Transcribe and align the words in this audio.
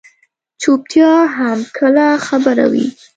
چُپتیا 0.61 1.11
هم 1.35 1.59
کله 1.77 2.05
خبره 2.27 2.65
وي. 2.71 2.85